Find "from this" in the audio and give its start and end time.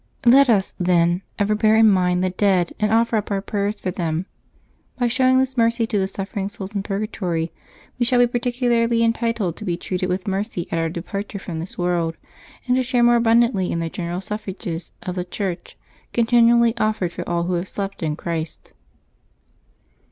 11.37-11.77